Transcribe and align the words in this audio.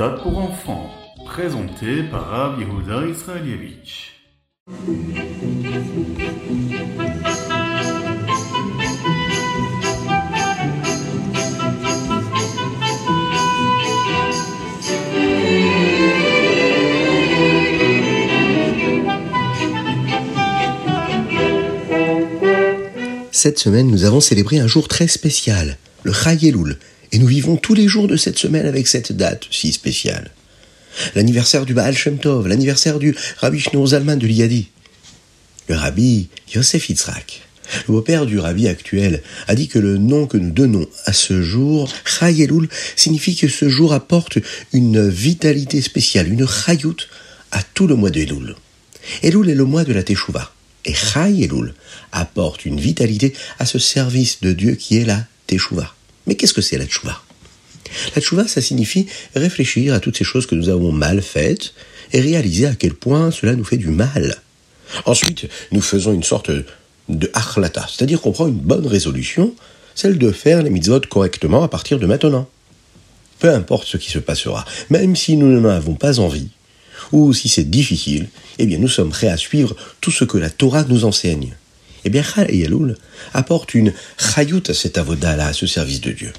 méthode 0.00 0.22
pour 0.22 0.38
enfants, 0.38 0.90
présenté 1.26 2.04
par 2.04 2.28
Rav 2.28 2.60
Yehuda 2.60 3.04
Israelievich. 3.08 4.12
Cette 23.32 23.58
semaine, 23.58 23.88
nous 23.88 24.04
avons 24.04 24.20
célébré 24.20 24.60
un 24.60 24.68
jour 24.68 24.86
très 24.86 25.08
spécial, 25.08 25.76
le 26.04 26.12
Chayeloul, 26.12 26.78
et 27.12 27.18
nous 27.18 27.26
vivons 27.26 27.56
tous 27.56 27.74
les 27.74 27.88
jours 27.88 28.08
de 28.08 28.16
cette 28.16 28.38
semaine 28.38 28.66
avec 28.66 28.86
cette 28.86 29.12
date 29.12 29.46
si 29.50 29.72
spéciale. 29.72 30.30
L'anniversaire 31.14 31.64
du 31.64 31.74
Baal 31.74 31.96
Shem 31.96 32.18
Tov, 32.18 32.48
l'anniversaire 32.48 32.98
du 32.98 33.14
Rabbi 33.38 33.60
Shneur 33.60 33.86
Zalman 33.88 34.16
de 34.16 34.26
l'Iyadi. 34.26 34.68
Le 35.68 35.76
Rabbi 35.76 36.28
Yosef 36.54 36.88
Yitzhak, 36.88 37.42
le 37.86 37.94
beau-père 37.94 38.26
du 38.26 38.38
Rabbi 38.38 38.66
actuel, 38.68 39.22
a 39.46 39.54
dit 39.54 39.68
que 39.68 39.78
le 39.78 39.98
nom 39.98 40.26
que 40.26 40.38
nous 40.38 40.50
donnons 40.50 40.86
à 41.04 41.12
ce 41.12 41.42
jour, 41.42 41.92
Chayeloul, 42.04 42.68
signifie 42.96 43.36
que 43.36 43.48
ce 43.48 43.68
jour 43.68 43.92
apporte 43.92 44.38
une 44.72 45.08
vitalité 45.08 45.82
spéciale, 45.82 46.32
une 46.32 46.46
Chayout 46.46 46.96
à 47.52 47.62
tout 47.62 47.86
le 47.86 47.94
mois 47.94 48.10
de 48.10 48.20
Elul. 48.20 48.56
Elul 49.22 49.48
est 49.50 49.54
le 49.54 49.64
mois 49.64 49.84
de 49.84 49.92
la 49.92 50.02
Teshuvah. 50.02 50.52
Et 50.84 50.94
Chayeloul 50.94 51.74
apporte 52.12 52.64
une 52.64 52.80
vitalité 52.80 53.34
à 53.58 53.66
ce 53.66 53.78
service 53.78 54.40
de 54.40 54.52
Dieu 54.52 54.74
qui 54.74 54.96
est 54.96 55.04
la 55.04 55.24
Teshuvah. 55.46 55.94
Mais 56.28 56.34
qu'est-ce 56.34 56.54
que 56.54 56.60
c'est 56.60 56.78
la 56.78 56.84
Teshuvah 56.84 57.20
La 58.14 58.20
Teshuvah, 58.20 58.46
ça 58.46 58.60
signifie 58.60 59.06
réfléchir 59.34 59.94
à 59.94 60.00
toutes 60.00 60.16
ces 60.16 60.24
choses 60.24 60.46
que 60.46 60.54
nous 60.54 60.68
avons 60.68 60.92
mal 60.92 61.22
faites 61.22 61.72
et 62.12 62.20
réaliser 62.20 62.66
à 62.66 62.74
quel 62.74 62.94
point 62.94 63.30
cela 63.30 63.56
nous 63.56 63.64
fait 63.64 63.78
du 63.78 63.88
mal. 63.88 64.36
Ensuite, 65.06 65.48
nous 65.72 65.80
faisons 65.80 66.12
une 66.12 66.22
sorte 66.22 66.50
de 67.08 67.30
achlata, 67.32 67.86
c'est-à-dire 67.88 68.20
qu'on 68.20 68.32
prend 68.32 68.46
une 68.46 68.58
bonne 68.58 68.86
résolution, 68.86 69.54
celle 69.94 70.18
de 70.18 70.30
faire 70.30 70.62
les 70.62 70.70
mitzvot 70.70 71.00
correctement 71.08 71.62
à 71.62 71.68
partir 71.68 71.98
de 71.98 72.06
maintenant. 72.06 72.48
Peu 73.38 73.50
importe 73.50 73.86
ce 73.86 73.96
qui 73.96 74.10
se 74.10 74.18
passera, 74.18 74.64
même 74.90 75.16
si 75.16 75.36
nous 75.36 75.60
n'en 75.60 75.68
avons 75.68 75.94
pas 75.94 76.20
envie, 76.20 76.48
ou 77.12 77.32
si 77.32 77.48
c'est 77.48 77.70
difficile, 77.70 78.28
eh 78.58 78.66
bien 78.66 78.78
nous 78.78 78.88
sommes 78.88 79.10
prêts 79.10 79.28
à 79.28 79.36
suivre 79.36 79.74
tout 80.00 80.10
ce 80.10 80.24
que 80.24 80.36
la 80.36 80.50
Torah 80.50 80.84
nous 80.84 81.04
enseigne. 81.04 81.56
Eh 82.04 82.10
bien, 82.10 82.22
Chayeloul 82.22 82.96
apporte 83.34 83.74
une 83.74 83.92
chayout 84.18 84.62
à 84.68 84.74
cet 84.74 84.98
avoda-là, 84.98 85.46
à 85.46 85.52
ce 85.52 85.66
service 85.66 86.00
de 86.00 86.12
Dieu. 86.12 86.32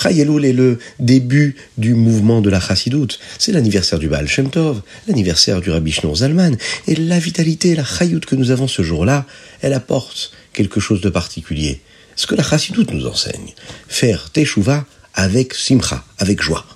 Chayeloul 0.00 0.44
est 0.44 0.52
le 0.52 0.78
début 0.98 1.56
du 1.78 1.94
mouvement 1.94 2.40
de 2.40 2.50
la 2.50 2.60
chassidoute. 2.60 3.18
C'est 3.38 3.52
l'anniversaire 3.52 3.98
du 3.98 4.08
Baal 4.08 4.28
Shem 4.28 4.50
Tov, 4.50 4.82
l'anniversaire 5.08 5.60
du 5.60 5.70
Rabbi 5.70 5.92
Shneur 5.92 6.16
Zalman. 6.16 6.56
Et 6.86 6.96
la 6.96 7.18
vitalité, 7.18 7.74
la 7.74 7.84
chayout 7.84 8.20
que 8.20 8.36
nous 8.36 8.50
avons 8.50 8.68
ce 8.68 8.82
jour-là, 8.82 9.26
elle 9.62 9.72
apporte 9.72 10.32
quelque 10.52 10.80
chose 10.80 11.00
de 11.00 11.10
particulier. 11.10 11.80
Ce 12.16 12.26
que 12.26 12.34
la 12.34 12.42
chassidoute 12.42 12.92
nous 12.92 13.06
enseigne. 13.06 13.54
Faire 13.88 14.30
teshuva 14.30 14.86
avec 15.14 15.54
simcha, 15.54 16.04
avec 16.18 16.42
joie. 16.42 16.66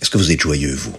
Est-ce 0.00 0.10
que 0.10 0.18
vous 0.18 0.32
êtes 0.32 0.40
joyeux, 0.40 0.74
vous? 0.74 0.96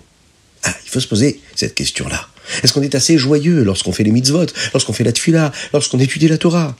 Ah, 0.63 0.75
il 0.85 0.89
faut 0.89 0.99
se 0.99 1.07
poser 1.07 1.39
cette 1.55 1.75
question-là. 1.75 2.27
Est-ce 2.63 2.73
qu'on 2.73 2.81
est 2.81 2.95
assez 2.95 3.17
joyeux 3.17 3.63
lorsqu'on 3.63 3.91
fait 3.91 4.03
les 4.03 4.11
mitzvot, 4.11 4.47
lorsqu'on 4.73 4.93
fait 4.93 5.03
la 5.03 5.11
tfila, 5.11 5.51
lorsqu'on 5.73 5.99
étudie 5.99 6.27
la 6.27 6.37
Torah? 6.37 6.75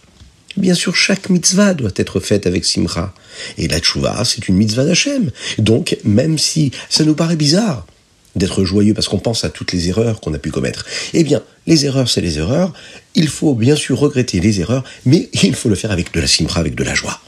Bien 0.57 0.73
sûr, 0.73 0.95
chaque 0.95 1.29
mitzvah 1.29 1.73
doit 1.73 1.91
être 1.95 2.19
faite 2.19 2.45
avec 2.45 2.65
simra. 2.65 3.13
Et 3.57 3.67
la 3.67 3.79
tchouva, 3.79 4.23
c'est 4.25 4.47
une 4.49 4.55
mitzvah 4.55 4.83
d'Hachem. 4.83 5.31
Donc, 5.57 5.97
même 6.03 6.37
si 6.37 6.71
ça 6.89 7.05
nous 7.05 7.15
paraît 7.15 7.37
bizarre 7.37 7.85
d'être 8.35 8.63
joyeux 8.63 8.93
parce 8.93 9.07
qu'on 9.07 9.19
pense 9.19 9.43
à 9.43 9.49
toutes 9.49 9.71
les 9.71 9.89
erreurs 9.89 10.19
qu'on 10.19 10.33
a 10.33 10.39
pu 10.39 10.51
commettre, 10.51 10.85
eh 11.13 11.23
bien, 11.23 11.41
les 11.67 11.85
erreurs, 11.85 12.09
c'est 12.09 12.21
les 12.21 12.37
erreurs. 12.37 12.73
Il 13.15 13.29
faut 13.29 13.55
bien 13.55 13.75
sûr 13.75 13.97
regretter 13.97 14.39
les 14.41 14.59
erreurs, 14.59 14.83
mais 15.05 15.29
il 15.43 15.55
faut 15.55 15.69
le 15.69 15.75
faire 15.75 15.91
avec 15.91 16.13
de 16.13 16.19
la 16.19 16.27
simra, 16.27 16.59
avec 16.59 16.75
de 16.75 16.83
la 16.83 16.95
joie. 16.95 17.21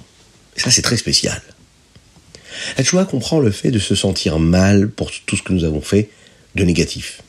Ça, 0.57 0.69
c'est 0.69 0.81
très 0.81 0.97
spécial. 0.97 1.41
La 2.77 2.83
tchouva 2.83 3.05
comprend 3.05 3.39
le 3.39 3.51
fait 3.51 3.71
de 3.71 3.79
se 3.79 3.95
sentir 3.95 4.37
mal 4.37 4.89
pour 4.89 5.11
tout 5.25 5.35
ce 5.37 5.43
que 5.43 5.53
nous 5.53 5.63
avons 5.63 5.81
fait 5.81 6.09
de 6.55 6.63
négatif 6.63 7.21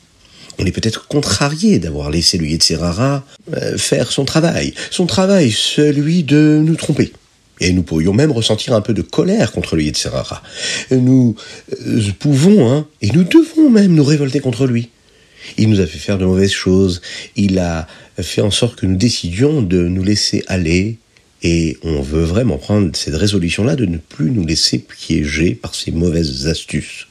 on 0.57 0.65
est 0.65 0.71
peut-être 0.71 1.07
contrarié 1.07 1.79
d'avoir 1.79 2.09
laissé 2.09 2.37
le 2.37 2.47
Yetzirara 2.47 3.25
euh, 3.53 3.77
faire 3.77 4.11
son 4.11 4.25
travail. 4.25 4.73
Son 4.91 5.05
travail, 5.05 5.51
celui 5.51 6.23
de 6.23 6.61
nous 6.63 6.75
tromper. 6.75 7.11
Et 7.61 7.71
nous 7.71 7.83
pourrions 7.83 8.13
même 8.13 8.31
ressentir 8.31 8.73
un 8.73 8.81
peu 8.81 8.93
de 8.93 9.01
colère 9.01 9.51
contre 9.51 9.75
le 9.75 9.83
Yetzirara. 9.83 10.41
Nous 10.91 11.35
euh, 11.85 12.01
pouvons, 12.19 12.71
hein, 12.71 12.87
et 13.01 13.11
nous 13.11 13.23
devons 13.23 13.69
même 13.69 13.93
nous 13.93 14.03
révolter 14.03 14.39
contre 14.39 14.65
lui. 14.65 14.89
Il 15.57 15.69
nous 15.69 15.79
a 15.79 15.85
fait 15.85 15.99
faire 15.99 16.17
de 16.17 16.25
mauvaises 16.25 16.51
choses. 16.51 17.01
Il 17.35 17.59
a 17.59 17.87
fait 18.19 18.41
en 18.41 18.51
sorte 18.51 18.79
que 18.79 18.85
nous 18.85 18.97
décidions 18.97 19.61
de 19.61 19.87
nous 19.87 20.03
laisser 20.03 20.43
aller. 20.47 20.97
Et 21.43 21.77
on 21.83 22.01
veut 22.01 22.23
vraiment 22.23 22.57
prendre 22.57 22.89
cette 22.95 23.15
résolution-là 23.15 23.75
de 23.75 23.85
ne 23.85 23.97
plus 23.97 24.31
nous 24.31 24.45
laisser 24.45 24.79
piéger 24.79 25.53
par 25.53 25.75
ces 25.75 25.91
mauvaises 25.91 26.47
astuces. 26.47 27.07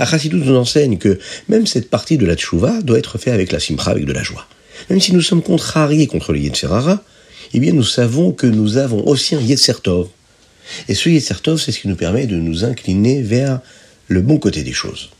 La 0.00 0.06
chassidoute 0.06 0.46
nous 0.46 0.56
enseigne 0.56 0.96
que 0.96 1.18
même 1.50 1.66
cette 1.66 1.90
partie 1.90 2.16
de 2.16 2.24
la 2.24 2.34
tchouva 2.34 2.80
doit 2.80 2.98
être 2.98 3.18
faite 3.18 3.34
avec 3.34 3.52
la 3.52 3.60
simcha, 3.60 3.90
avec 3.90 4.06
de 4.06 4.14
la 4.14 4.22
joie. 4.22 4.46
Même 4.88 4.98
si 4.98 5.12
nous 5.12 5.20
sommes 5.20 5.42
contrariés 5.42 6.06
contre 6.06 6.32
le 6.32 6.38
Yetzerara, 6.38 7.04
eh 7.52 7.60
bien 7.60 7.74
nous 7.74 7.84
savons 7.84 8.32
que 8.32 8.46
nous 8.46 8.78
avons 8.78 9.06
aussi 9.06 9.34
un 9.34 9.42
Yetzertov. 9.42 10.08
Et 10.88 10.94
ce 10.94 11.10
Yetzertov, 11.10 11.60
c'est 11.60 11.70
ce 11.70 11.80
qui 11.80 11.88
nous 11.88 11.96
permet 11.96 12.26
de 12.26 12.36
nous 12.36 12.64
incliner 12.64 13.20
vers 13.20 13.60
le 14.08 14.22
bon 14.22 14.38
côté 14.38 14.62
des 14.62 14.72
choses. 14.72 15.10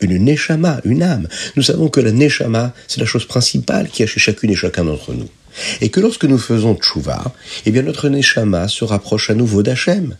Une 0.00 0.16
neshama, 0.18 0.80
une 0.84 1.02
âme. 1.02 1.26
Nous 1.56 1.64
savons 1.64 1.88
que 1.88 1.98
la 1.98 2.12
neshama, 2.12 2.74
c'est 2.86 3.00
la 3.00 3.06
chose 3.06 3.26
principale 3.26 3.88
qui 3.88 4.04
a 4.04 4.06
chez 4.06 4.20
chacune 4.20 4.52
et 4.52 4.54
chacun 4.54 4.84
d'entre 4.84 5.14
nous. 5.14 5.28
Et 5.80 5.88
que 5.88 5.98
lorsque 5.98 6.26
nous 6.26 6.38
faisons 6.38 6.76
tchouva, 6.76 7.34
eh 7.66 7.72
bien 7.72 7.82
notre 7.82 8.08
neshama 8.08 8.68
se 8.68 8.84
rapproche 8.84 9.30
à 9.30 9.34
nouveau 9.34 9.64
d'Hachem 9.64 10.14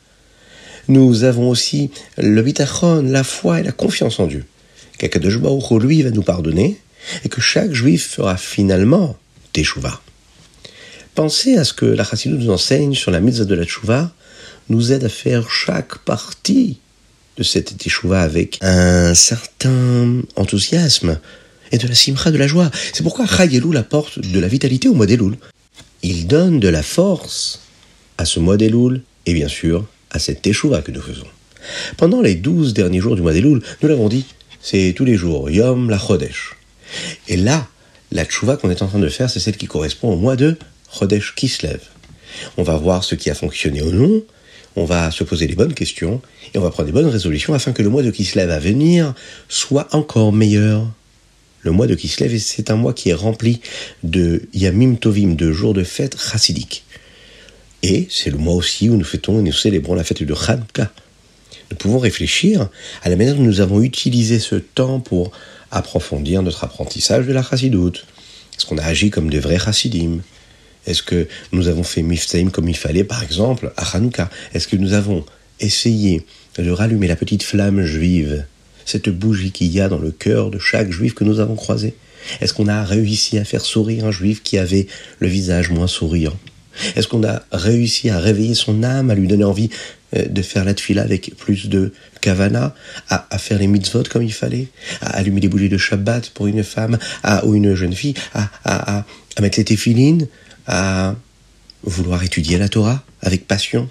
nous 0.88 1.24
avons 1.24 1.48
aussi 1.48 1.90
le 2.18 2.42
bitachon, 2.42 3.02
la 3.02 3.24
foi 3.24 3.60
et 3.60 3.62
la 3.62 3.72
confiance 3.72 4.18
en 4.20 4.26
Dieu. 4.26 4.44
Qu'Akadosh 4.98 5.38
lui, 5.80 6.02
va 6.02 6.10
nous 6.10 6.22
pardonner 6.22 6.78
et 7.24 7.28
que 7.28 7.40
chaque 7.40 7.72
juif 7.72 8.08
fera 8.08 8.36
finalement 8.36 9.16
teshuva. 9.52 10.00
Pensez 11.14 11.56
à 11.56 11.64
ce 11.64 11.72
que 11.72 11.86
la 11.86 12.04
Chassidou 12.04 12.36
nous 12.36 12.50
enseigne 12.50 12.94
sur 12.94 13.10
la 13.10 13.20
mitzvah 13.20 13.44
de 13.44 13.54
la 13.54 13.64
teshuva, 13.64 14.12
nous 14.68 14.92
aide 14.92 15.04
à 15.04 15.08
faire 15.08 15.50
chaque 15.50 15.98
partie 15.98 16.78
de 17.36 17.42
cette 17.42 17.76
teshuva 17.76 18.22
avec 18.22 18.58
un 18.62 19.14
certain 19.14 20.22
enthousiasme 20.36 21.18
et 21.70 21.78
de 21.78 21.88
la 21.88 21.94
simcha 21.94 22.30
de 22.30 22.38
la 22.38 22.46
joie. 22.46 22.70
C'est 22.92 23.02
pourquoi 23.02 23.26
Chayeloul 23.26 23.76
apporte 23.76 24.18
de 24.18 24.38
la 24.38 24.48
vitalité 24.48 24.88
au 24.88 24.94
mois 24.94 25.06
d'Elul. 25.06 25.36
Il 26.02 26.26
donne 26.26 26.60
de 26.60 26.68
la 26.68 26.82
force 26.82 27.60
à 28.18 28.24
ce 28.24 28.40
mois 28.40 28.56
d'Elul 28.56 29.02
et 29.26 29.34
bien 29.34 29.48
sûr 29.48 29.86
à 30.12 30.18
cette 30.18 30.42
teshuva 30.42 30.82
que 30.82 30.92
nous 30.92 31.00
faisons. 31.00 31.26
Pendant 31.96 32.20
les 32.20 32.34
douze 32.34 32.74
derniers 32.74 33.00
jours 33.00 33.16
du 33.16 33.22
mois 33.22 33.32
d'Elul, 33.32 33.62
nous 33.82 33.88
l'avons 33.88 34.08
dit, 34.08 34.26
c'est 34.60 34.94
tous 34.96 35.04
les 35.04 35.16
jours, 35.16 35.50
Yom 35.50 35.90
la 35.90 35.98
Chodesh. 35.98 36.56
Et 37.28 37.36
là, 37.36 37.66
la 38.12 38.24
teshuva 38.24 38.56
qu'on 38.56 38.70
est 38.70 38.82
en 38.82 38.86
train 38.86 38.98
de 38.98 39.08
faire, 39.08 39.30
c'est 39.30 39.40
celle 39.40 39.56
qui 39.56 39.66
correspond 39.66 40.12
au 40.12 40.16
mois 40.16 40.36
de 40.36 40.56
Chodesh 40.92 41.34
Kislev. 41.34 41.80
On 42.56 42.62
va 42.62 42.76
voir 42.76 43.04
ce 43.04 43.14
qui 43.14 43.30
a 43.30 43.34
fonctionné 43.34 43.82
ou 43.82 43.90
non, 43.90 44.22
on 44.76 44.84
va 44.84 45.10
se 45.10 45.24
poser 45.24 45.46
les 45.46 45.54
bonnes 45.54 45.74
questions, 45.74 46.20
et 46.54 46.58
on 46.58 46.62
va 46.62 46.70
prendre 46.70 46.86
des 46.86 46.92
bonnes 46.92 47.08
résolutions 47.08 47.54
afin 47.54 47.72
que 47.72 47.82
le 47.82 47.88
mois 47.88 48.02
de 48.02 48.10
Kislev 48.10 48.50
à 48.50 48.58
venir 48.58 49.14
soit 49.48 49.94
encore 49.94 50.32
meilleur. 50.32 50.86
Le 51.60 51.70
mois 51.70 51.86
de 51.86 51.94
Kislev, 51.94 52.36
c'est 52.38 52.70
un 52.70 52.76
mois 52.76 52.92
qui 52.92 53.10
est 53.10 53.14
rempli 53.14 53.60
de 54.02 54.42
Yamim 54.52 54.96
Tovim, 54.96 55.34
de 55.34 55.52
jours 55.52 55.74
de 55.74 55.84
fête 55.84 56.18
chassidiques. 56.18 56.84
Et 57.82 58.06
c'est 58.10 58.30
le 58.30 58.38
mois 58.38 58.54
aussi 58.54 58.88
où 58.88 58.96
nous 58.96 59.04
fêtons 59.04 59.40
et 59.40 59.42
nous 59.42 59.52
célébrons 59.52 59.94
la 59.94 60.04
fête 60.04 60.22
de 60.22 60.34
Hanouka. 60.34 60.92
Nous 61.70 61.76
pouvons 61.76 61.98
réfléchir 61.98 62.68
à 63.02 63.08
la 63.08 63.16
manière 63.16 63.34
dont 63.34 63.42
nous 63.42 63.60
avons 63.60 63.82
utilisé 63.82 64.38
ce 64.38 64.56
temps 64.56 65.00
pour 65.00 65.32
approfondir 65.70 66.42
notre 66.42 66.64
apprentissage 66.64 67.26
de 67.26 67.32
la 67.32 67.42
chassidoute. 67.42 68.06
Est-ce 68.56 68.66
qu'on 68.66 68.78
a 68.78 68.84
agi 68.84 69.10
comme 69.10 69.30
des 69.30 69.40
vrais 69.40 69.58
chassidim? 69.58 70.20
Est-ce 70.86 71.02
que 71.02 71.26
nous 71.50 71.68
avons 71.68 71.82
fait 71.82 72.02
miftaim 72.02 72.50
comme 72.50 72.68
il 72.68 72.76
fallait, 72.76 73.04
par 73.04 73.22
exemple, 73.22 73.72
à 73.76 73.96
Hanouka 73.96 74.30
Est-ce 74.54 74.68
que 74.68 74.76
nous 74.76 74.92
avons 74.92 75.24
essayé 75.58 76.24
de 76.58 76.70
rallumer 76.70 77.08
la 77.08 77.16
petite 77.16 77.42
flamme 77.42 77.84
juive, 77.84 78.44
cette 78.84 79.08
bougie 79.08 79.50
qu'il 79.50 79.72
y 79.72 79.80
a 79.80 79.88
dans 79.88 79.98
le 79.98 80.10
cœur 80.10 80.50
de 80.50 80.58
chaque 80.58 80.90
juif 80.90 81.14
que 81.14 81.24
nous 81.24 81.40
avons 81.40 81.56
croisé? 81.56 81.94
Est-ce 82.40 82.54
qu'on 82.54 82.68
a 82.68 82.84
réussi 82.84 83.38
à 83.38 83.44
faire 83.44 83.64
sourire 83.64 84.06
un 84.06 84.12
juif 84.12 84.42
qui 84.42 84.58
avait 84.58 84.86
le 85.18 85.26
visage 85.26 85.70
moins 85.70 85.88
souriant? 85.88 86.36
Est-ce 86.96 87.08
qu'on 87.08 87.24
a 87.24 87.42
réussi 87.52 88.10
à 88.10 88.18
réveiller 88.18 88.54
son 88.54 88.82
âme, 88.82 89.10
à 89.10 89.14
lui 89.14 89.26
donner 89.26 89.44
envie 89.44 89.70
euh, 90.16 90.26
de 90.26 90.42
faire 90.42 90.64
la 90.64 90.74
tfila 90.74 91.02
avec 91.02 91.36
plus 91.36 91.68
de 91.68 91.92
kavana, 92.20 92.74
à, 93.08 93.38
faire 93.38 93.58
les 93.58 93.66
mitzvot 93.66 94.04
comme 94.10 94.22
il 94.22 94.32
fallait, 94.32 94.68
à 95.00 95.16
allumer 95.16 95.40
les 95.40 95.48
bougies 95.48 95.68
de 95.68 95.78
Shabbat 95.78 96.30
pour 96.30 96.46
une 96.46 96.62
femme 96.62 96.98
ou 97.44 97.54
une 97.54 97.74
jeune 97.74 97.92
fille, 97.92 98.14
à, 98.64 99.04
mettre 99.40 99.58
les 99.58 99.64
téphilines, 99.64 100.28
à 100.66 101.16
vouloir 101.82 102.22
étudier 102.22 102.58
la 102.58 102.68
Torah 102.68 103.02
avec 103.22 103.46
passion? 103.46 103.88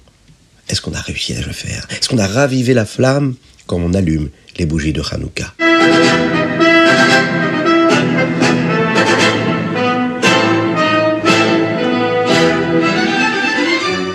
Est-ce 0.70 0.82
qu'on 0.82 0.94
a 0.94 1.02
réussi 1.02 1.34
à 1.34 1.42
le 1.42 1.52
faire? 1.52 1.88
Est-ce 1.90 2.08
qu'on 2.08 2.20
a 2.20 2.28
ravivé 2.28 2.74
la 2.74 2.86
flamme 2.86 3.36
quand 3.68 3.78
on 3.78 3.94
allume 3.94 4.30
les 4.58 4.66
bougies 4.66 4.94
de 4.94 5.02
Hanouka? 5.02 5.54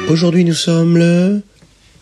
Aujourd'hui, 0.08 0.44
nous 0.44 0.54
sommes 0.54 0.96
le 0.96 1.40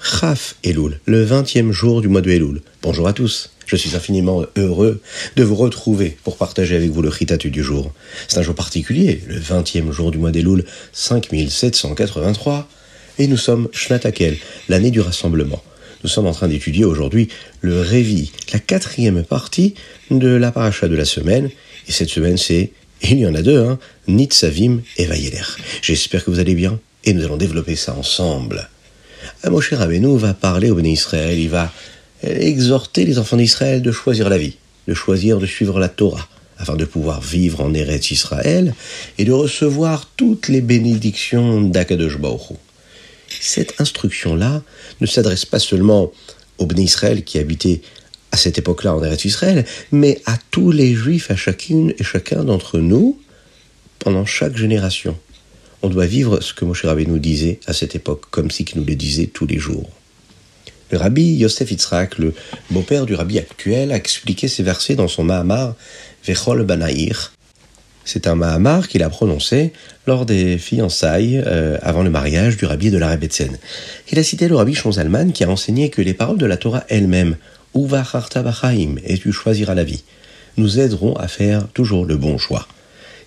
Chaf 0.03 0.57
Elul, 0.63 1.01
le 1.07 1.25
20e 1.25 1.73
jour 1.73 2.03
du 2.03 2.09
mois 2.09 2.21
de 2.21 2.31
Elul. 2.31 2.61
Bonjour 2.83 3.09
à 3.09 3.15
tous. 3.15 3.51
Je 3.65 3.77
suis 3.77 3.97
infiniment 3.97 4.45
heureux 4.57 5.01
de 5.37 5.43
vous 5.43 5.55
retrouver 5.55 6.19
pour 6.23 6.37
partager 6.37 6.77
avec 6.77 6.91
vous 6.91 7.01
le 7.01 7.09
Ritatu 7.09 7.51
du 7.51 7.63
jour. 7.63 7.93
C'est 8.29 8.39
un 8.39 8.43
jour 8.43 8.55
particulier, 8.55 9.23
le 9.27 9.41
20e 9.41 9.91
jour 9.91 10.11
du 10.11 10.19
mois 10.19 10.33
d'Elul 10.33 10.67
5783, 10.93 12.69
et 13.19 13.27
nous 13.27 13.39
sommes 13.39 13.71
Shnatakel, 13.73 14.37
l'année 14.69 14.91
du 14.91 15.01
rassemblement. 15.01 15.65
Nous 16.03 16.11
sommes 16.11 16.27
en 16.27 16.33
train 16.33 16.49
d'étudier 16.49 16.85
aujourd'hui 16.85 17.29
le 17.63 17.81
Révi, 17.81 18.33
la 18.53 18.59
quatrième 18.59 19.25
partie 19.25 19.75
de 20.11 20.29
la 20.29 20.53
paracha 20.53 20.89
de 20.89 20.95
la 20.97 21.07
semaine, 21.07 21.49
et 21.89 21.93
cette 21.93 22.11
semaine 22.11 22.37
c'est, 22.37 22.71
il 23.01 23.19
y 23.19 23.27
en 23.27 23.35
a 23.35 23.41
deux, 23.41 23.65
hein, 23.65 23.79
Nitzavim 24.09 24.83
et 24.99 25.07
Vayeler. 25.07 25.41
J'espère 25.81 26.23
que 26.23 26.31
vous 26.31 26.39
allez 26.39 26.55
bien, 26.55 26.79
et 27.05 27.13
nous 27.13 27.25
allons 27.25 27.37
développer 27.37 27.77
ça 27.77 27.95
ensemble. 27.95 28.69
Moshe 29.49 29.73
Rabbeinu 29.73 30.17
va 30.19 30.35
parler 30.35 30.71
au 30.71 30.75
Béné 30.75 30.93
Israël, 30.93 31.39
il 31.39 31.49
va 31.49 31.73
exhorter 32.23 33.05
les 33.05 33.19
enfants 33.19 33.37
d'Israël 33.37 33.83
de 33.83 33.93
choisir 33.93 34.29
la 34.29 34.39
vie, 34.39 34.57
de 34.89 34.95
choisir 34.95 35.39
de 35.39 35.47
suivre 35.47 35.79
la 35.79 35.89
Torah, 35.89 36.29
afin 36.59 36.77
de 36.77 36.85
pouvoir 36.85 37.21
vivre 37.21 37.61
en 37.61 37.75
Eretz 37.75 38.11
Israël 38.11 38.75
et 39.19 39.25
de 39.25 39.33
recevoir 39.33 40.09
toutes 40.17 40.49
les 40.49 40.61
bénédictions 40.61 41.61
d'Akadosh 41.61 42.19
Baruch 42.19 42.57
Cette 43.29 43.81
instruction-là 43.81 44.63
ne 45.01 45.07
s'adresse 45.07 45.45
pas 45.45 45.59
seulement 45.59 46.13
aux 46.59 46.67
Béné 46.67 46.83
Israël 46.83 47.25
qui 47.25 47.39
habitaient 47.39 47.83
à 48.33 48.37
cette 48.37 48.59
époque-là 48.59 48.95
en 48.95 49.03
Eretz 49.03 49.25
Israël, 49.25 49.65
mais 49.93 50.21
à 50.27 50.37
tous 50.51 50.71
les 50.71 50.95
Juifs, 50.95 51.31
à 51.31 51.37
chacune 51.37 51.95
et 51.99 52.05
chacun 52.05 52.45
d'entre 52.45 52.79
nous, 52.79 53.19
pendant 53.99 54.27
chaque 54.27 54.57
génération. 54.57 55.17
On 55.85 55.91
doit 55.91 56.07
vivre 56.07 56.41
ce 56.41 56.55
que 56.55 56.65
Moshe 56.65 56.87
Rabbeinu 56.87 57.13
nous 57.13 57.19
disait 57.19 57.61
à 57.67 57.75
cette 57.75 57.95
époque, 57.95 58.23
comme 58.31 58.51
si 58.51 58.65
qu'il 58.65 58.81
nous 58.81 58.87
le 58.87 58.95
disait 58.95 59.27
tous 59.27 59.47
les 59.47 59.59
jours. 59.59 59.91
Le 60.91 60.97
rabbi 60.97 61.35
Yosef 61.35 61.71
Yitzhak, 61.71 62.17
le 62.17 62.33
beau-père 62.71 63.05
du 63.05 63.15
rabbi 63.15 63.39
actuel, 63.39 63.93
a 63.93 63.97
expliqué 63.97 64.49
ces 64.49 64.63
versets 64.63 64.95
dans 64.95 65.09
son 65.09 65.25
Mahamar 65.25 65.75
Vechol 66.27 66.65
Banaïr. 66.65 67.35
C'est 68.07 68.27
un 68.27 68.35
Mahamar 68.35 68.89
qu'il 68.89 69.03
a 69.03 69.11
prononcé 69.11 69.75
lors 70.07 70.25
des 70.25 70.57
fiançailles 70.57 71.43
euh, 71.45 71.77
avant 71.83 72.03
le 72.03 72.09
mariage 72.09 72.57
du 72.57 72.65
rabbi 72.65 72.91
de 72.91 72.97
la 72.97 73.11
Rebetzen. 73.11 73.59
Il 74.11 74.19
a 74.19 74.23
cité 74.23 74.49
le 74.49 74.57
rabbi 74.57 74.73
Shonzalman 74.73 75.33
qui 75.33 75.45
a 75.45 75.51
enseigné 75.51 75.91
que 75.91 76.01
les 76.01 76.15
paroles 76.15 76.39
de 76.39 76.47
la 76.47 76.57
Torah 76.57 76.85
elle-même, 76.89 77.37
Uva 77.75 78.07
Bachaim, 78.37 78.95
et 79.05 79.19
tu 79.19 79.33
choisiras 79.33 79.75
la 79.75 79.85
vie, 79.85 80.03
nous 80.57 80.81
aideront 80.81 81.15
à 81.17 81.29
faire 81.29 81.69
toujours 81.75 82.07
le 82.07 82.17
bon 82.17 82.39
choix. 82.39 82.67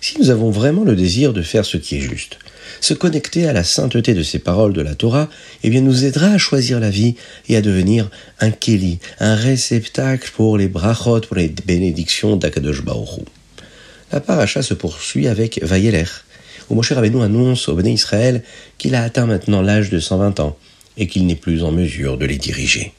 Si 0.00 0.18
nous 0.18 0.30
avons 0.30 0.50
vraiment 0.50 0.84
le 0.84 0.94
désir 0.94 1.32
de 1.32 1.42
faire 1.42 1.64
ce 1.64 1.76
qui 1.76 1.96
est 1.96 2.00
juste, 2.00 2.38
se 2.80 2.94
connecter 2.94 3.48
à 3.48 3.52
la 3.52 3.64
sainteté 3.64 4.14
de 4.14 4.22
ces 4.22 4.38
paroles 4.38 4.72
de 4.72 4.80
la 4.80 4.94
Torah, 4.94 5.28
eh 5.64 5.70
bien, 5.70 5.80
nous 5.80 6.04
aidera 6.04 6.28
à 6.28 6.38
choisir 6.38 6.78
la 6.78 6.90
vie 6.90 7.16
et 7.48 7.56
à 7.56 7.62
devenir 7.62 8.08
un 8.40 8.50
keli, 8.50 8.98
un 9.18 9.34
réceptacle 9.34 10.30
pour 10.34 10.56
les 10.58 10.68
brachot, 10.68 11.20
pour 11.22 11.36
les 11.36 11.52
bénédictions 11.66 12.36
d'Akadosh 12.36 12.84
Baoru. 12.84 13.22
La 14.12 14.20
paracha 14.20 14.62
se 14.62 14.74
poursuit 14.74 15.26
avec 15.26 15.62
Vayeler, 15.62 16.04
où 16.70 16.74
Moshe 16.74 16.92
Rabbeinu 16.92 17.22
annonce 17.22 17.68
au 17.68 17.74
Béné 17.74 17.92
Israël 17.92 18.42
qu'il 18.78 18.94
a 18.94 19.02
atteint 19.02 19.26
maintenant 19.26 19.62
l'âge 19.62 19.90
de 19.90 19.98
120 19.98 20.40
ans 20.40 20.56
et 20.96 21.06
qu'il 21.06 21.26
n'est 21.26 21.34
plus 21.34 21.62
en 21.62 21.72
mesure 21.72 22.16
de 22.16 22.26
les 22.26 22.38
diriger. 22.38 22.92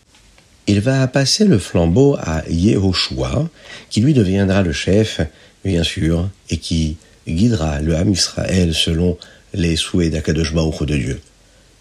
Il 0.68 0.82
va 0.82 1.08
passer 1.08 1.46
le 1.46 1.58
flambeau 1.58 2.16
à 2.20 2.44
Yehoshua, 2.48 3.50
qui 3.90 4.02
lui 4.02 4.14
deviendra 4.14 4.62
le 4.62 4.72
chef, 4.72 5.20
bien 5.66 5.84
sûr, 5.84 6.30
et 6.50 6.58
qui 6.58 6.98
guidera 7.28 7.82
le 7.82 7.96
Ham 7.96 8.12
Israël 8.12 8.74
selon 8.74 9.18
les 9.54 9.76
souhaits 9.76 10.12
d'Akadosh 10.12 10.54
de 10.54 10.98
Dieu. 10.98 11.22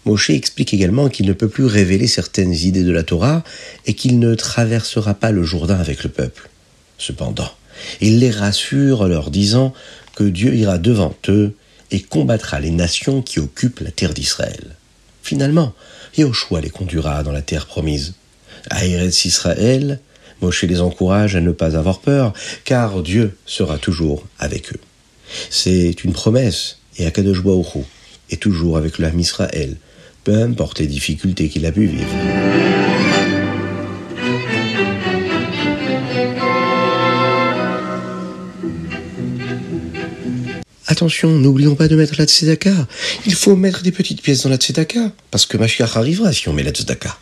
Moshe 0.05 0.29
explique 0.29 0.73
également 0.73 1.09
qu'il 1.09 1.27
ne 1.27 1.33
peut 1.33 1.49
plus 1.49 1.65
révéler 1.65 2.07
certaines 2.07 2.53
idées 2.53 2.83
de 2.83 2.91
la 2.91 3.03
Torah 3.03 3.43
et 3.85 3.93
qu'il 3.93 4.19
ne 4.19 4.33
traversera 4.33 5.13
pas 5.13 5.31
le 5.31 5.43
Jourdain 5.43 5.79
avec 5.79 6.03
le 6.03 6.09
peuple. 6.09 6.49
Cependant, 6.97 7.51
il 8.01 8.19
les 8.19 8.31
rassure 8.31 9.01
en 9.01 9.07
leur 9.07 9.29
disant 9.29 9.73
que 10.15 10.23
Dieu 10.23 10.55
ira 10.55 10.77
devant 10.77 11.15
eux 11.27 11.53
et 11.91 12.01
combattra 12.01 12.59
les 12.59 12.71
nations 12.71 13.21
qui 13.21 13.39
occupent 13.39 13.81
la 13.81 13.91
terre 13.91 14.13
d'Israël. 14.13 14.75
Finalement, 15.21 15.73
Yahushua 16.17 16.61
les 16.61 16.69
conduira 16.69 17.23
dans 17.23 17.31
la 17.31 17.41
terre 17.41 17.67
promise. 17.67 18.13
Israël, 18.81 19.99
Moshe 20.41 20.63
les 20.63 20.81
encourage 20.81 21.35
à 21.35 21.41
ne 21.41 21.51
pas 21.51 21.75
avoir 21.75 21.99
peur, 21.99 22.33
car 22.63 23.01
Dieu 23.01 23.35
sera 23.45 23.77
toujours 23.77 24.25
avec 24.39 24.73
eux. 24.73 24.79
C'est 25.49 26.03
une 26.03 26.13
promesse 26.13 26.77
et 26.97 27.05
Akadosh 27.05 27.43
Baruch 27.43 27.85
est 28.29 28.41
toujours 28.41 28.77
avec 28.77 28.99
l'âme 28.99 29.19
Israël, 29.19 29.77
peu 30.23 30.41
importe 30.41 30.79
les 30.79 30.87
difficultés 30.87 31.49
qu'il 31.49 31.65
a 31.65 31.71
pu 31.71 31.85
vivre. 31.85 32.09
Attention, 40.87 41.29
n'oublions 41.29 41.75
pas 41.75 41.87
de 41.87 41.95
mettre 41.95 42.15
la 42.17 42.25
tzedaka. 42.25 42.73
Il 43.27 43.35
faut 43.35 43.55
mettre 43.55 43.83
des 43.83 43.91
petites 43.91 44.23
pièces 44.23 44.43
dans 44.43 44.49
la 44.49 44.57
tzedaka, 44.57 45.11
parce 45.29 45.45
que 45.45 45.55
Mashiach 45.55 45.95
arrivera 45.95 46.33
si 46.33 46.49
on 46.49 46.53
met 46.53 46.63
la 46.63 46.71
tzedaka. 46.71 47.15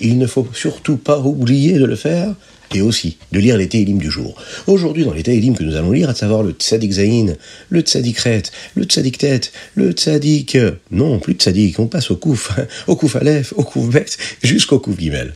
Il 0.00 0.18
ne 0.18 0.26
faut 0.26 0.46
surtout 0.54 0.96
pas 0.96 1.18
oublier 1.18 1.78
de 1.78 1.84
le 1.84 1.96
faire 1.96 2.34
et 2.74 2.80
aussi 2.80 3.16
de 3.32 3.38
lire 3.38 3.56
les 3.56 3.68
Télim 3.68 3.98
du 3.98 4.10
jour. 4.10 4.34
Aujourd'hui, 4.66 5.04
dans 5.04 5.12
les 5.12 5.22
Télim 5.22 5.56
que 5.56 5.62
nous 5.62 5.76
allons 5.76 5.92
lire, 5.92 6.10
à 6.10 6.14
savoir 6.14 6.42
le 6.42 6.52
Tzadik 6.52 6.92
Zayin, 6.92 7.34
le 7.70 7.80
Tzadik 7.80 8.18
Ret, 8.18 8.42
le 8.74 8.84
Tzadik 8.84 9.18
Tet, 9.18 9.40
le 9.74 9.92
Tzadik... 9.92 10.54
Euh, 10.56 10.72
non, 10.90 11.18
plus 11.18 11.34
de 11.34 11.38
Tzadik, 11.38 11.78
on 11.78 11.86
passe 11.86 12.10
au 12.10 12.16
Kouf, 12.16 12.50
au 12.86 12.96
Kouf 12.96 13.16
Aleph, 13.16 13.52
au 13.56 13.64
Kouf 13.64 13.88
Bet, 13.88 14.06
jusqu'au 14.42 14.78
Kouf 14.78 14.98
Gimel. 14.98 15.34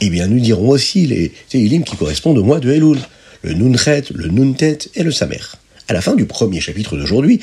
Eh 0.00 0.10
bien, 0.10 0.28
nous 0.28 0.40
dirons 0.40 0.68
aussi 0.68 1.06
les 1.06 1.32
Télim 1.48 1.82
qui 1.82 1.96
correspondent 1.96 2.38
au 2.38 2.44
mois 2.44 2.60
de 2.60 2.70
Elul, 2.70 2.98
le 3.42 3.52
Nunret, 3.54 4.04
le 4.14 4.28
Nuntet 4.28 4.78
et 4.94 5.02
le 5.02 5.10
Samer. 5.10 5.40
À 5.88 5.92
la 5.92 6.00
fin 6.00 6.14
du 6.14 6.26
premier 6.26 6.60
chapitre 6.60 6.96
d'aujourd'hui, 6.96 7.40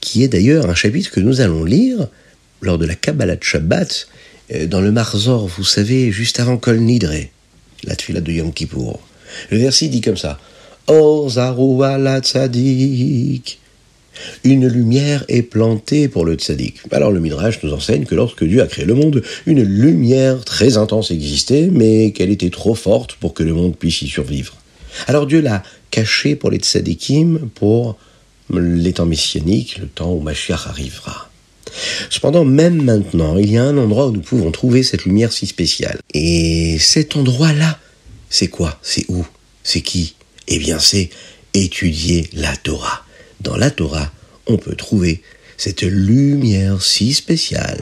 qui 0.00 0.24
est 0.24 0.28
d'ailleurs 0.28 0.68
un 0.68 0.74
chapitre 0.74 1.10
que 1.10 1.20
nous 1.20 1.40
allons 1.40 1.64
lire 1.64 2.08
lors 2.60 2.78
de 2.78 2.86
la 2.86 2.94
Kabbalah 2.94 3.36
de 3.36 3.44
Shabbat, 3.44 4.08
euh, 4.52 4.66
dans 4.66 4.80
le 4.80 4.90
Marzor, 4.90 5.46
vous 5.46 5.64
savez, 5.64 6.10
juste 6.10 6.40
avant 6.40 6.56
Kol 6.56 6.78
Nidre 6.78 7.12
la 7.84 7.96
tuila 7.96 8.20
de 8.20 8.32
Yom 8.32 8.52
Kippour. 8.52 9.00
Le 9.50 9.58
verset 9.58 9.88
dit 9.88 10.00
comme 10.00 10.16
ça. 10.16 10.38
Une 14.44 14.68
lumière 14.68 15.24
est 15.28 15.42
plantée 15.42 16.08
pour 16.08 16.24
le 16.24 16.34
tzadik. 16.34 16.80
Alors 16.90 17.10
le 17.10 17.20
Midrash 17.20 17.62
nous 17.62 17.72
enseigne 17.72 18.04
que 18.04 18.14
lorsque 18.14 18.44
Dieu 18.44 18.60
a 18.60 18.66
créé 18.66 18.84
le 18.84 18.94
monde, 18.94 19.22
une 19.46 19.62
lumière 19.62 20.44
très 20.44 20.76
intense 20.76 21.10
existait, 21.10 21.68
mais 21.72 22.12
qu'elle 22.12 22.30
était 22.30 22.50
trop 22.50 22.74
forte 22.74 23.14
pour 23.14 23.32
que 23.34 23.42
le 23.42 23.54
monde 23.54 23.76
puisse 23.76 24.02
y 24.02 24.08
survivre. 24.08 24.54
Alors 25.06 25.26
Dieu 25.26 25.40
l'a 25.40 25.62
cachée 25.90 26.36
pour 26.36 26.50
les 26.50 26.58
tzadikim, 26.58 27.48
pour 27.54 27.96
les 28.50 28.92
temps 28.92 29.06
messianiques, 29.06 29.78
le 29.78 29.86
temps 29.86 30.12
où 30.12 30.20
Mashiach 30.20 30.66
arrivera. 30.66 31.31
Cependant, 32.10 32.44
même 32.44 32.82
maintenant, 32.82 33.36
il 33.38 33.50
y 33.50 33.58
a 33.58 33.64
un 33.64 33.76
endroit 33.76 34.08
où 34.08 34.12
nous 34.12 34.20
pouvons 34.20 34.50
trouver 34.50 34.82
cette 34.82 35.04
lumière 35.04 35.32
si 35.32 35.46
spéciale. 35.46 35.98
Et 36.14 36.78
cet 36.78 37.16
endroit-là, 37.16 37.78
c'est 38.30 38.48
quoi? 38.48 38.78
C'est 38.82 39.06
où? 39.08 39.26
C'est 39.62 39.80
qui? 39.80 40.14
Eh 40.48 40.58
bien, 40.58 40.78
c'est 40.78 41.10
étudier 41.54 42.28
la 42.32 42.56
Torah. 42.56 43.04
Dans 43.40 43.56
la 43.56 43.70
Torah, 43.70 44.12
on 44.46 44.56
peut 44.56 44.74
trouver 44.74 45.22
cette 45.56 45.82
lumière 45.82 46.82
si 46.82 47.12
spéciale. 47.14 47.80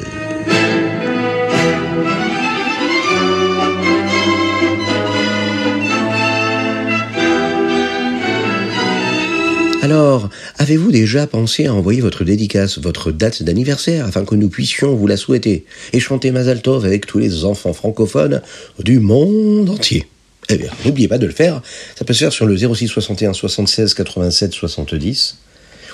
Alors, 9.82 10.28
avez-vous 10.58 10.92
déjà 10.92 11.26
pensé 11.26 11.66
à 11.66 11.75
envoyer 11.75 12.02
votre 12.02 12.22
dédicace, 12.22 12.78
votre 12.78 13.12
date 13.12 13.42
d'anniversaire, 13.42 14.04
afin 14.04 14.26
que 14.26 14.34
nous 14.34 14.50
puissions 14.50 14.94
vous 14.94 15.06
la 15.06 15.16
souhaiter 15.16 15.64
et 15.94 16.00
chanter 16.00 16.32
Mazal 16.32 16.60
Tov 16.60 16.84
avec 16.84 17.06
tous 17.06 17.18
les 17.18 17.46
enfants 17.46 17.72
francophones 17.72 18.42
du 18.78 19.00
monde 19.00 19.70
entier? 19.70 20.06
Eh 20.50 20.58
bien, 20.58 20.70
n'oubliez 20.84 21.08
pas 21.08 21.16
de 21.16 21.26
le 21.26 21.32
faire. 21.32 21.62
Ça 21.96 22.04
peut 22.04 22.12
se 22.12 22.18
faire 22.18 22.32
sur 22.32 22.44
le 22.44 22.56
06 22.58 22.88
61 22.88 23.32
76 23.32 23.94
87 23.94 24.52
70 24.52 25.38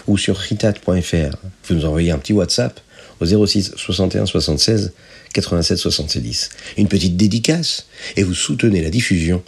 ou 0.08 0.18
sur 0.18 0.36
ritat.fr. 0.36 1.36
Vous 1.68 1.74
nous 1.74 1.84
envoyez 1.84 2.10
un 2.10 2.18
petit 2.18 2.32
WhatsApp 2.32 2.80
au 3.20 3.46
06 3.46 3.72
61 3.76 4.26
76 4.26 4.92
87 5.32 5.78
70. 5.78 6.50
Une 6.76 6.88
petite 6.88 7.16
dédicace 7.16 7.86
et 8.16 8.24
vous 8.24 8.34
soutenez 8.34 8.82
la 8.82 8.90
diffusion 8.90 9.44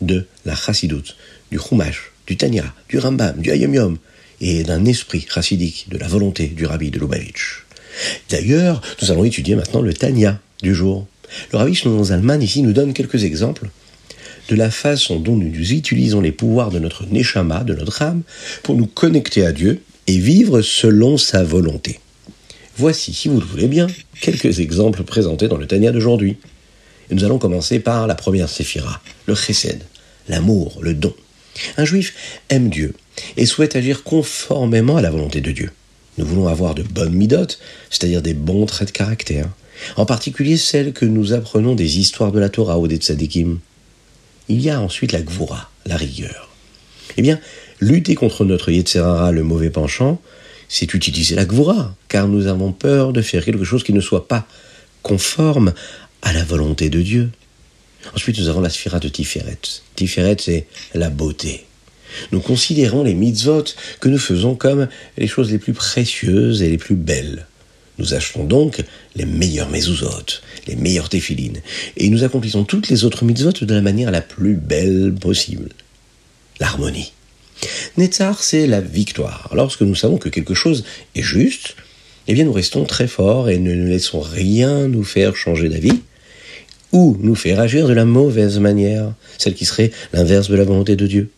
de 0.00 0.26
la 0.44 0.54
chassidoute, 0.54 1.16
du 1.50 1.58
chumash, 1.58 2.09
du 2.30 2.36
Tanya, 2.36 2.72
du 2.88 2.98
Rambam, 2.98 3.40
du 3.40 3.50
Ayom 3.50 3.98
et 4.40 4.62
d'un 4.62 4.84
esprit 4.84 5.26
chassidique, 5.28 5.86
de 5.90 5.98
la 5.98 6.06
volonté 6.06 6.46
du 6.46 6.64
rabbi 6.64 6.92
de 6.92 7.00
Lubavitch. 7.00 7.66
D'ailleurs, 8.30 8.80
nous 9.02 9.10
allons 9.10 9.24
étudier 9.24 9.56
maintenant 9.56 9.82
le 9.82 9.92
Tanya 9.92 10.38
du 10.62 10.72
jour. 10.72 11.08
Le 11.52 11.58
rabbi 11.58 11.74
Shlomo 11.74 12.04
Zalman 12.04 12.40
ici 12.40 12.62
nous 12.62 12.72
donne 12.72 12.92
quelques 12.92 13.24
exemples 13.24 13.68
de 14.48 14.54
la 14.54 14.70
façon 14.70 15.18
dont 15.18 15.34
nous 15.34 15.72
utilisons 15.72 16.20
les 16.20 16.30
pouvoirs 16.30 16.70
de 16.70 16.78
notre 16.78 17.04
neshama, 17.06 17.64
de 17.64 17.74
notre 17.74 18.00
âme, 18.00 18.22
pour 18.62 18.76
nous 18.76 18.86
connecter 18.86 19.44
à 19.44 19.50
Dieu 19.50 19.82
et 20.06 20.18
vivre 20.18 20.62
selon 20.62 21.16
sa 21.16 21.42
volonté. 21.42 21.98
Voici, 22.76 23.12
si 23.12 23.28
vous 23.28 23.40
le 23.40 23.46
voulez 23.46 23.66
bien, 23.66 23.88
quelques 24.20 24.60
exemples 24.60 25.02
présentés 25.02 25.48
dans 25.48 25.56
le 25.56 25.66
Tania 25.66 25.90
d'aujourd'hui. 25.90 26.36
Nous 27.10 27.24
allons 27.24 27.38
commencer 27.38 27.80
par 27.80 28.06
la 28.06 28.14
première 28.14 28.48
séphira, 28.48 29.02
le 29.26 29.34
chesed, 29.34 29.82
l'amour, 30.28 30.78
le 30.80 30.94
don. 30.94 31.12
Un 31.76 31.84
juif 31.84 32.40
aime 32.48 32.68
Dieu 32.68 32.94
et 33.36 33.46
souhaite 33.46 33.76
agir 33.76 34.02
conformément 34.02 34.96
à 34.96 35.02
la 35.02 35.10
volonté 35.10 35.40
de 35.40 35.50
Dieu. 35.50 35.70
Nous 36.18 36.26
voulons 36.26 36.48
avoir 36.48 36.74
de 36.74 36.82
bonnes 36.82 37.14
midotes, 37.14 37.58
c'est-à-dire 37.88 38.22
des 38.22 38.34
bons 38.34 38.66
traits 38.66 38.88
de 38.88 38.92
caractère, 38.92 39.48
en 39.96 40.06
particulier 40.06 40.56
celles 40.56 40.92
que 40.92 41.06
nous 41.06 41.32
apprenons 41.32 41.74
des 41.74 41.98
histoires 41.98 42.32
de 42.32 42.38
la 42.38 42.48
Torah 42.48 42.78
ou 42.78 42.88
des 42.88 42.96
tzadikim. 42.96 43.58
Il 44.48 44.60
y 44.60 44.70
a 44.70 44.80
ensuite 44.80 45.12
la 45.12 45.22
gvura, 45.22 45.70
la 45.86 45.96
rigueur. 45.96 46.50
Eh 47.16 47.22
bien, 47.22 47.38
lutter 47.80 48.14
contre 48.14 48.44
notre 48.44 48.70
yetzerara, 48.70 49.32
le 49.32 49.42
mauvais 49.42 49.70
penchant, 49.70 50.20
c'est 50.68 50.94
utiliser 50.94 51.34
la 51.34 51.44
gvura, 51.44 51.94
car 52.08 52.28
nous 52.28 52.46
avons 52.46 52.72
peur 52.72 53.12
de 53.12 53.22
faire 53.22 53.44
quelque 53.44 53.64
chose 53.64 53.82
qui 53.82 53.92
ne 53.92 54.00
soit 54.00 54.28
pas 54.28 54.46
conforme 55.02 55.72
à 56.22 56.32
la 56.32 56.44
volonté 56.44 56.90
de 56.90 57.00
Dieu. 57.00 57.30
Ensuite, 58.14 58.38
nous 58.38 58.48
avons 58.48 58.60
la 58.60 58.70
sphira 58.70 58.98
de 58.98 59.08
Tiferet. 59.08 59.58
Tiferet, 59.96 60.36
c'est 60.38 60.66
la 60.94 61.10
beauté. 61.10 61.66
Nous 62.32 62.40
considérons 62.40 63.04
les 63.04 63.14
mitzvot 63.14 63.64
que 64.00 64.08
nous 64.08 64.18
faisons 64.18 64.54
comme 64.54 64.88
les 65.16 65.28
choses 65.28 65.50
les 65.50 65.58
plus 65.58 65.72
précieuses 65.72 66.62
et 66.62 66.68
les 66.68 66.78
plus 66.78 66.96
belles. 66.96 67.46
Nous 67.98 68.14
achetons 68.14 68.44
donc 68.44 68.82
les 69.14 69.26
meilleures 69.26 69.68
mezuzot, 69.68 70.40
les 70.66 70.76
meilleures 70.76 71.10
téphilines, 71.10 71.60
et 71.96 72.08
nous 72.08 72.24
accomplissons 72.24 72.64
toutes 72.64 72.88
les 72.88 73.04
autres 73.04 73.24
mitzvot 73.24 73.52
de 73.52 73.74
la 73.74 73.82
manière 73.82 74.10
la 74.10 74.22
plus 74.22 74.54
belle 74.54 75.14
possible. 75.20 75.68
L'harmonie. 76.58 77.12
Netzar, 77.98 78.42
c'est 78.42 78.66
la 78.66 78.80
victoire. 78.80 79.50
Lorsque 79.54 79.82
nous 79.82 79.94
savons 79.94 80.16
que 80.16 80.30
quelque 80.30 80.54
chose 80.54 80.84
est 81.14 81.22
juste, 81.22 81.76
eh 82.26 82.32
bien 82.32 82.44
nous 82.44 82.52
restons 82.52 82.84
très 82.84 83.06
forts 83.06 83.50
et 83.50 83.58
ne 83.58 83.74
nous 83.74 83.86
laissons 83.86 84.20
rien 84.20 84.88
nous 84.88 85.04
faire 85.04 85.36
changer 85.36 85.68
d'avis 85.68 86.00
ou 86.92 87.16
nous 87.20 87.34
faire 87.34 87.60
agir 87.60 87.86
de 87.86 87.92
la 87.92 88.04
mauvaise 88.04 88.58
manière, 88.58 89.12
celle 89.38 89.54
qui 89.54 89.64
serait 89.64 89.92
l'inverse 90.12 90.48
de 90.48 90.56
la 90.56 90.64
volonté 90.64 90.96
de 90.96 91.06
Dieu. 91.06 91.30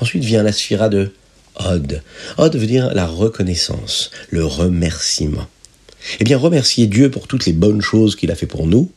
Ensuite 0.00 0.24
vient 0.24 0.42
la 0.42 0.52
sphira 0.52 0.88
de 0.88 1.12
Od. 1.56 2.02
Od 2.38 2.56
veut 2.56 2.66
dire 2.66 2.94
la 2.94 3.06
reconnaissance, 3.06 4.10
le 4.30 4.44
remerciement. 4.44 5.46
Eh 6.20 6.24
bien, 6.24 6.38
remercier 6.38 6.86
Dieu 6.86 7.10
pour 7.10 7.26
toutes 7.26 7.46
les 7.46 7.52
bonnes 7.52 7.82
choses 7.82 8.16
qu'il 8.16 8.30
a 8.30 8.34
fait 8.34 8.46
pour 8.46 8.66
nous, 8.66 8.90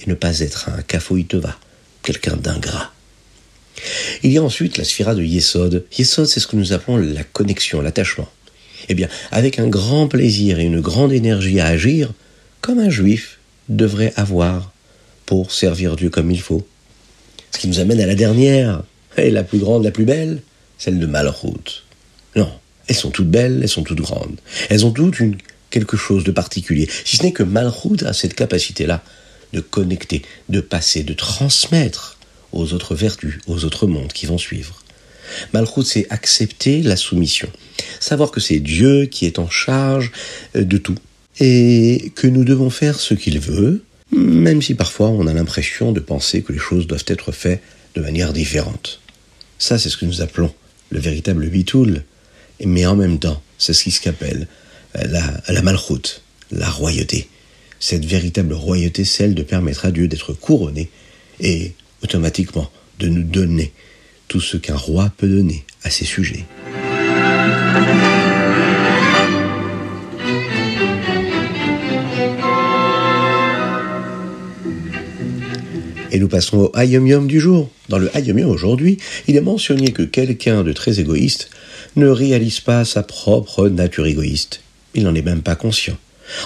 et 0.00 0.08
ne 0.08 0.14
pas 0.14 0.40
être 0.40 0.68
un 0.68 0.82
kafoïteva, 0.82 1.56
quelqu'un 2.02 2.36
d'ingrat. 2.36 2.92
Il 4.22 4.32
y 4.32 4.38
a 4.38 4.42
ensuite 4.42 4.78
la 4.78 4.84
sphira 4.84 5.14
de 5.14 5.22
Yesod. 5.22 5.84
Yesod, 5.96 6.26
c'est 6.26 6.40
ce 6.40 6.46
que 6.46 6.56
nous 6.56 6.72
appelons 6.72 6.96
la 6.96 7.24
connexion, 7.24 7.80
l'attachement. 7.80 8.28
Eh 8.88 8.94
bien, 8.94 9.08
avec 9.30 9.58
un 9.58 9.68
grand 9.68 10.08
plaisir 10.08 10.58
et 10.58 10.64
une 10.64 10.80
grande 10.80 11.12
énergie 11.12 11.60
à 11.60 11.66
agir, 11.66 12.12
comme 12.60 12.78
un 12.78 12.90
juif 12.90 13.38
devrait 13.68 14.12
avoir 14.16 14.72
pour 15.26 15.52
servir 15.52 15.96
Dieu 15.96 16.10
comme 16.10 16.30
il 16.30 16.40
faut. 16.40 16.66
Ce 17.50 17.58
qui 17.58 17.68
nous 17.68 17.80
amène 17.80 18.00
à 18.00 18.06
la 18.06 18.14
dernière, 18.14 18.82
et 19.16 19.30
la 19.30 19.44
plus 19.44 19.58
grande, 19.58 19.84
la 19.84 19.90
plus 19.90 20.04
belle, 20.04 20.42
celle 20.78 20.98
de 20.98 21.06
Malchut. 21.06 21.84
Non, 22.36 22.50
elles 22.88 22.96
sont 22.96 23.10
toutes 23.10 23.30
belles, 23.30 23.60
elles 23.62 23.68
sont 23.68 23.82
toutes 23.82 24.00
grandes. 24.00 24.38
Elles 24.70 24.86
ont 24.86 24.90
toutes 24.90 25.20
une, 25.20 25.36
quelque 25.70 25.96
chose 25.96 26.24
de 26.24 26.30
particulier. 26.30 26.88
Si 27.04 27.16
ce 27.16 27.22
n'est 27.22 27.32
que 27.32 27.42
Malchut 27.42 28.04
a 28.04 28.12
cette 28.12 28.34
capacité-là 28.34 29.02
de 29.52 29.60
connecter, 29.60 30.22
de 30.48 30.60
passer, 30.60 31.02
de 31.02 31.12
transmettre 31.12 32.18
aux 32.52 32.72
autres 32.72 32.94
vertus, 32.94 33.38
aux 33.46 33.64
autres 33.64 33.86
mondes 33.86 34.12
qui 34.12 34.26
vont 34.26 34.38
suivre. 34.38 34.82
Malchut, 35.52 35.84
c'est 35.84 36.06
accepter 36.10 36.82
la 36.82 36.96
soumission. 36.96 37.48
Savoir 38.00 38.30
que 38.30 38.40
c'est 38.40 38.58
Dieu 38.58 39.06
qui 39.06 39.26
est 39.26 39.38
en 39.38 39.48
charge 39.48 40.12
euh, 40.56 40.64
de 40.64 40.78
tout. 40.78 40.96
Et 41.40 42.12
que 42.14 42.26
nous 42.26 42.44
devons 42.44 42.68
faire 42.68 43.00
ce 43.00 43.14
qu'il 43.14 43.40
veut, 43.40 43.82
même 44.12 44.62
si 44.62 44.74
parfois 44.74 45.08
on 45.08 45.26
a 45.26 45.32
l'impression 45.32 45.92
de 45.92 46.00
penser 46.00 46.42
que 46.42 46.52
les 46.52 46.58
choses 46.58 46.86
doivent 46.86 47.04
être 47.06 47.32
faites 47.32 47.62
de 47.94 48.00
manière 48.00 48.32
différente. 48.32 49.00
Ça, 49.58 49.78
c'est 49.78 49.88
ce 49.88 49.96
que 49.96 50.06
nous 50.06 50.20
appelons 50.20 50.52
le 50.90 51.00
véritable 51.00 51.48
bitoul. 51.48 52.04
Mais 52.64 52.86
en 52.86 52.96
même 52.96 53.18
temps, 53.18 53.42
c'est 53.58 53.72
ce 53.72 53.84
qui 53.84 53.90
s'appelle 53.90 54.46
euh, 54.96 55.04
la, 55.06 55.22
la 55.48 55.62
malchoute, 55.62 56.22
la 56.52 56.68
royauté. 56.68 57.28
Cette 57.80 58.04
véritable 58.04 58.52
royauté, 58.52 59.04
celle 59.04 59.34
de 59.34 59.42
permettre 59.42 59.86
à 59.86 59.90
Dieu 59.90 60.06
d'être 60.06 60.32
couronné 60.32 60.90
et 61.40 61.72
automatiquement 62.02 62.70
de 62.98 63.08
nous 63.08 63.24
donner 63.24 63.72
tout 64.28 64.40
ce 64.40 64.56
qu'un 64.56 64.76
roi 64.76 65.10
peut 65.16 65.28
donner 65.28 65.64
à 65.82 65.90
ses 65.90 66.04
sujets. 66.04 66.44
Et 76.12 76.18
nous 76.18 76.28
passons 76.28 76.70
au 76.74 76.80
Yom 76.80 77.26
du 77.26 77.40
jour. 77.40 77.70
Dans 77.88 77.96
le 77.96 78.14
Hayom 78.14 78.38
Yom 78.38 78.50
aujourd'hui, 78.50 78.98
il 79.28 79.36
est 79.36 79.40
mentionné 79.40 79.92
que 79.92 80.02
quelqu'un 80.02 80.62
de 80.62 80.74
très 80.74 81.00
égoïste 81.00 81.48
ne 81.96 82.06
réalise 82.06 82.60
pas 82.60 82.84
sa 82.84 83.02
propre 83.02 83.70
nature 83.70 84.04
égoïste. 84.04 84.60
Il 84.94 85.04
n'en 85.04 85.14
est 85.14 85.22
même 85.22 85.40
pas 85.40 85.56
conscient. 85.56 85.96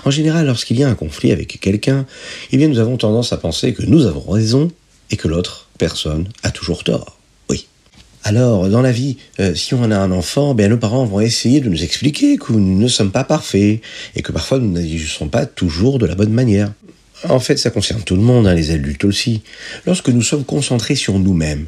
En 0.05 0.13
général, 0.13 0.47
lorsqu'il 0.47 0.79
y 0.79 0.85
a 0.85 0.89
un 0.89 0.95
conflit 0.95 1.33
avec 1.33 1.59
quelqu'un, 1.61 2.07
eh 2.53 2.57
bien 2.57 2.69
nous 2.69 2.79
avons 2.79 2.97
tendance 2.97 3.33
à 3.33 3.39
penser 3.39 3.75
que 3.75 3.83
nous 3.83 4.07
avons 4.07 4.31
raison 4.31 4.71
et 5.11 5.17
que 5.17 5.27
l'autre 5.27 5.69
personne 5.79 6.29
a 6.45 6.53
toujours 6.53 6.85
tort. 6.85 7.19
Oui. 7.51 7.67
Alors, 8.23 8.69
dans 8.69 8.83
la 8.83 8.93
vie, 8.93 9.17
euh, 9.41 9.57
si 9.57 9.75
on 9.75 9.91
a 9.91 9.99
un 9.99 10.13
enfant, 10.13 10.55
bien 10.55 10.69
nos 10.69 10.79
parents 10.79 11.05
vont 11.07 11.21
essayer 11.21 11.61
de 11.61 11.69
nous 11.69 11.83
expliquer 11.83 12.37
que 12.37 12.53
nous 12.53 12.79
ne 12.79 12.89
sommes 12.89 13.11
pas 13.11 13.25
parfaits 13.25 13.81
et 14.15 14.23
que 14.23 14.31
parfois 14.31 14.61
nous 14.61 14.71
n'agissons 14.71 15.27
pas 15.27 15.45
toujours 15.45 15.99
de 15.99 16.07
la 16.07 16.15
bonne 16.15 16.33
manière. 16.33 16.73
En 17.29 17.41
fait, 17.41 17.57
ça 17.57 17.71
concerne 17.71 18.03
tout 18.03 18.17
le 18.17 18.23
monde, 18.23 18.47
hein, 18.47 18.55
les 18.55 18.71
adultes 18.71 19.05
aussi. 19.05 19.43
Lorsque 19.87 20.09
nous 20.09 20.23
sommes 20.23 20.45
concentrés 20.45 20.95
sur 20.95 21.19
nous-mêmes 21.19 21.67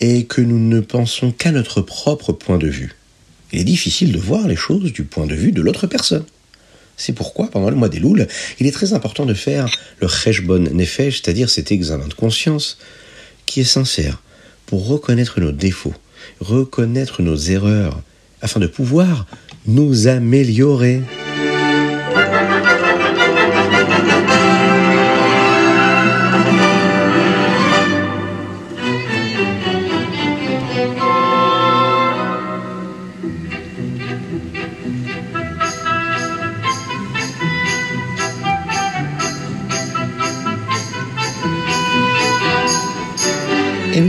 et 0.00 0.24
que 0.24 0.40
nous 0.40 0.58
ne 0.58 0.80
pensons 0.80 1.32
qu'à 1.32 1.52
notre 1.52 1.80
propre 1.80 2.32
point 2.32 2.58
de 2.58 2.68
vue, 2.68 2.94
il 3.52 3.60
est 3.60 3.64
difficile 3.64 4.12
de 4.12 4.18
voir 4.18 4.48
les 4.48 4.56
choses 4.56 4.92
du 4.92 5.04
point 5.04 5.26
de 5.26 5.34
vue 5.34 5.52
de 5.52 5.62
l'autre 5.62 5.86
personne. 5.86 6.24
C'est 6.96 7.12
pourquoi, 7.12 7.48
pendant 7.50 7.70
le 7.70 7.76
mois 7.76 7.88
des 7.88 7.98
Louls, 7.98 8.26
il 8.58 8.66
est 8.66 8.72
très 8.72 8.94
important 8.94 9.26
de 9.26 9.34
faire 9.34 9.68
le 10.00 10.08
Cheshbon 10.08 10.64
Nefesh, 10.72 11.22
c'est-à-dire 11.22 11.50
cet 11.50 11.70
examen 11.70 12.08
de 12.08 12.14
conscience 12.14 12.78
qui 13.44 13.60
est 13.60 13.64
sincère, 13.64 14.22
pour 14.66 14.88
reconnaître 14.88 15.40
nos 15.40 15.52
défauts, 15.52 15.94
reconnaître 16.40 17.22
nos 17.22 17.36
erreurs, 17.36 18.02
afin 18.40 18.60
de 18.60 18.66
pouvoir 18.66 19.26
nous 19.66 20.08
améliorer. 20.08 21.02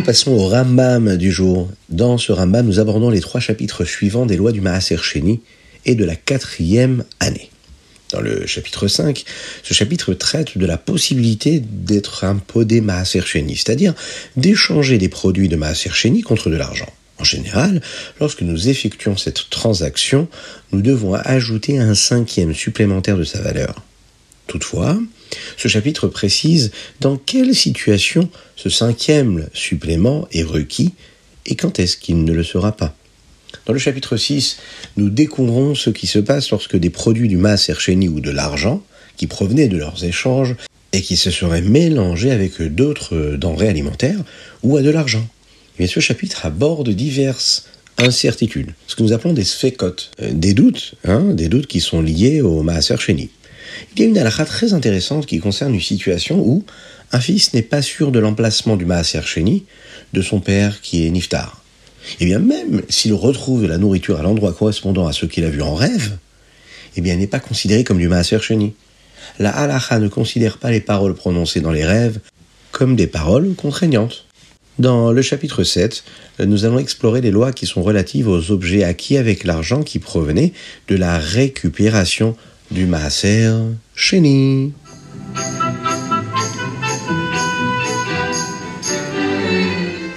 Passons 0.08 0.32
au 0.32 0.48
Rambam 0.48 1.18
du 1.18 1.34
jour. 1.34 1.70
Dans 1.90 2.18
ce 2.18 2.32
Rambam, 2.32 2.66
nous 2.66 2.80
abordons 2.80 3.10
les 3.10 3.20
trois 3.20 3.42
chapitres 3.42 3.84
suivants 3.84 4.26
des 4.26 4.38
lois 4.38 4.54
du 4.54 4.62
Maaser 4.62 4.96
Sheni 4.96 5.42
et 5.84 5.96
de 5.96 6.06
la 6.06 6.16
quatrième 6.16 7.04
année. 7.20 7.50
Dans 8.14 8.22
le 8.22 8.48
chapitre 8.48 8.88
5, 8.88 9.26
ce 9.64 9.74
chapitre 9.74 10.14
traite 10.14 10.58
de 10.58 10.66
la 10.66 10.78
possibilité 10.78 11.60
d'être 11.60 12.24
un 12.24 12.38
podé 12.38 12.80
Maaser 12.80 13.20
Sheni, 13.20 13.58
c'est-à-dire 13.58 13.96
d'échanger 14.38 14.98
des 14.98 15.10
produits 15.10 15.50
de 15.50 15.58
Maaser 15.58 15.92
Sheni 15.92 16.22
contre 16.22 16.50
de 16.50 16.56
l'argent. 16.56 16.88
En 17.20 17.26
général, 17.26 17.82
lorsque 18.22 18.44
nous 18.44 18.70
effectuons 18.70 19.18
cette 19.18 19.50
transaction, 19.50 20.30
nous 20.72 20.82
devons 20.82 21.16
ajouter 21.16 21.80
un 21.80 21.96
cinquième 21.96 22.54
supplémentaire 22.54 23.18
de 23.18 23.26
sa 23.26 23.42
valeur. 23.42 23.76
Toutefois, 24.48 24.98
ce 25.58 25.68
chapitre 25.68 26.08
précise 26.08 26.72
dans 27.00 27.18
quelle 27.18 27.56
situation 27.56 28.30
ce 28.56 28.70
cinquième 28.70 29.48
supplément 29.54 30.28
est 30.32 30.44
requis 30.44 30.94
et 31.46 31.56
quand 31.56 31.80
est-ce 31.80 31.98
qu'il 31.98 32.24
ne 32.24 32.34
le 32.34 32.44
sera 32.44 32.72
pas. 32.72 32.96
Dans 33.66 33.74
le 33.74 33.80
chapitre 33.80 34.18
6, 34.18 34.58
nous 34.98 35.10
découvrons 35.10 35.76
ce 35.76 35.90
qui 35.90 36.08
se 36.08 36.20
passe 36.20 36.52
lorsque 36.52 36.78
des 36.78 36.90
produits 36.90 37.28
du 37.28 37.38
Maas 37.38 37.66
Ercheni 37.70 38.08
ou 38.08 38.20
de 38.20 38.32
l'argent, 38.32 38.84
qui 39.16 39.28
provenaient 39.28 39.68
de 39.68 39.78
leurs 39.78 40.04
échanges 40.04 40.56
et 40.94 41.02
qui 41.02 41.18
se 41.18 41.32
seraient 41.32 41.62
mélangés 41.62 42.32
avec 42.32 42.62
d'autres 42.62 43.36
denrées 43.38 43.70
alimentaires 43.70 44.20
ou 44.64 44.78
à 44.78 44.82
de 44.82 44.90
l'argent. 44.90 45.28
Mais 45.80 45.88
ce 45.88 46.00
chapitre 46.00 46.46
aborde 46.46 46.90
diverses 46.90 47.66
incertitudes, 47.98 48.74
ce 48.88 48.96
que 48.96 49.04
nous 49.04 49.14
appelons 49.14 49.34
des 49.34 49.44
sphécotes, 49.44 50.12
des 50.22 50.54
doutes, 50.54 50.96
hein, 51.04 51.34
des 51.34 51.50
doutes 51.50 51.68
qui 51.68 51.80
sont 51.80 52.02
liés 52.02 52.42
au 52.42 52.62
Maaser 52.64 52.98
Sheni. 52.98 53.30
Il 53.96 54.02
y 54.02 54.06
a 54.06 54.08
une 54.08 54.18
halakha 54.18 54.46
très 54.46 54.74
intéressante 54.74 55.26
qui 55.26 55.40
concerne 55.40 55.74
une 55.74 55.82
situation 55.82 56.40
où 56.40 56.64
un 57.12 57.20
fils 57.20 57.54
n'est 57.54 57.62
pas 57.62 57.82
sûr 57.82 58.12
de 58.12 58.20
l'emplacement 58.20 58.76
du 58.76 58.86
Maaser 58.86 59.22
Sheni 59.24 59.66
de 60.14 60.22
son 60.22 60.40
père 60.40 60.82
qui 60.82 61.06
est 61.06 61.10
Niftar. 61.10 61.64
Et 62.20 62.24
eh 62.24 62.26
bien 62.26 62.40
même 62.40 62.84
s'il 62.90 63.14
retrouve 63.14 63.64
de 63.64 63.68
la 63.68 63.78
nourriture 63.78 64.20
à 64.20 64.24
l'endroit 64.24 64.54
correspondant 64.54 65.08
à 65.08 65.14
ce 65.14 65.26
qu'il 65.26 65.44
a 65.44 65.50
vu 65.50 65.62
en 65.62 65.76
rêve, 65.76 66.18
eh 66.98 67.02
bien, 67.02 67.16
n'est 67.16 67.28
pas 67.28 67.40
considéré 67.40 67.84
comme 67.84 68.00
du 68.00 68.08
Maaser 68.08 68.40
Sheni. 68.40 68.74
La 69.40 69.52
halacha 69.52 70.00
ne 70.00 70.08
considère 70.08 70.58
pas 70.58 70.72
les 70.72 70.82
paroles 70.82 71.14
prononcées 71.14 71.62
dans 71.62 71.72
les 71.72 71.86
rêves 71.86 72.20
comme 72.72 72.96
des 72.96 73.08
paroles 73.08 73.54
contraignantes. 73.56 74.26
Dans 74.80 75.12
le 75.12 75.22
chapitre 75.22 75.64
7, 75.64 76.04
nous 76.46 76.66
allons 76.66 76.80
explorer 76.80 77.22
les 77.22 77.32
lois 77.32 77.52
qui 77.52 77.66
sont 77.66 77.82
relatives 77.82 78.28
aux 78.28 78.52
objets 78.52 78.84
acquis 78.84 79.18
avec 79.18 79.44
l'argent 79.44 79.84
qui 79.84 80.00
provenait 80.00 80.54
de 80.88 80.96
la 80.96 81.18
récupération 81.18 82.36
du 82.72 82.86
Maaser 82.86 83.52
Sheni. 83.96 84.74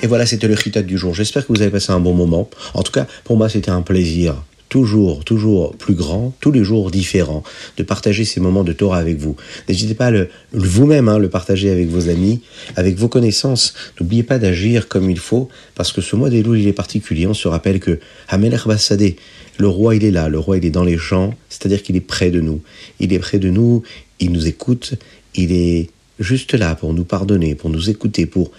Et 0.03 0.07
voilà, 0.07 0.25
c'était 0.27 0.49
le 0.49 0.57
chitat 0.57 0.83
du 0.83 0.97
jour. 0.97 1.15
J'espère 1.15 1.47
que 1.47 1.53
vous 1.53 1.61
avez 1.61 1.71
passé 1.71 1.93
un 1.93 2.01
bon 2.01 2.15
moment. 2.15 2.49
En 2.75 2.83
tout 2.83 2.93
cas, 2.93 3.07
pour 3.25 3.37
moi, 3.37 3.49
c'était 3.49 3.71
un 3.71 3.83
plaisir 3.83 4.35
toujours, 4.71 5.25
toujours 5.25 5.77
plus 5.77 5.95
grand, 5.95 6.33
tous 6.41 6.53
les 6.53 6.65
jours 6.65 6.91
différents, 6.91 7.43
de 7.77 7.83
partager 7.83 8.25
ces 8.25 8.41
moments 8.41 8.65
de 8.65 8.73
Torah 8.73 8.99
avec 8.99 9.19
vous. 9.19 9.37
N'hésitez 9.69 9.95
pas 9.95 10.07
à 10.07 10.25
vous-même, 10.53 11.09
hein, 11.09 11.19
le 11.19 11.29
partager 11.29 11.71
avec 11.71 11.89
vos 11.89 12.09
amis, 12.09 12.41
avec 12.77 12.97
vos 12.97 13.09
connaissances. 13.09 13.75
N'oubliez 14.01 14.23
pas 14.23 14.39
d'agir 14.39 14.89
comme 14.89 15.11
il 15.11 15.19
faut, 15.19 15.49
parce 15.75 15.93
que 15.93 16.01
ce 16.01 16.17
mois 16.17 16.31
des 16.31 16.43
loups, 16.43 16.55
il 16.55 16.69
est 16.69 16.73
particulier. 16.73 17.27
On 17.27 17.35
se 17.35 17.49
rappelle 17.49 17.81
que 17.81 17.99
Hamelech 18.29 18.67
Bassadeh, 18.67 19.17
le 19.59 19.69
roi, 19.69 19.97
il 19.97 20.05
est 20.05 20.13
là, 20.13 20.29
le 20.29 20.39
roi, 20.39 20.57
il 20.57 20.65
est 20.65 20.71
dans 20.71 20.85
les 20.85 20.97
champs, 20.97 21.35
c'est-à-dire 21.49 21.83
qu'il 21.83 21.97
est 21.97 22.01
près 22.01 22.31
de 22.31 22.41
nous. 22.41 22.63
Il 23.01 23.13
est 23.13 23.19
près 23.19 23.41
de 23.41 23.51
nous, 23.51 23.83
il 24.21 24.31
nous 24.31 24.47
écoute, 24.47 24.95
il 25.35 25.53
est 25.53 25.91
juste 26.21 26.55
là 26.55 26.77
pour 26.77 26.95
nous 26.95 27.05
pardonner, 27.05 27.57
pour 27.57 27.71
nous 27.71 27.91
écouter, 27.91 28.25
pour 28.25 28.53